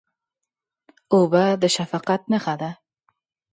[1.13, 2.71] اوبه د شفقت نښه ده.